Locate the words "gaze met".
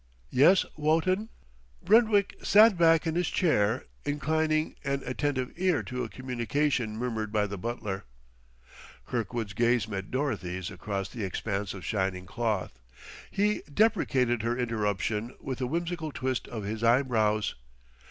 9.53-10.09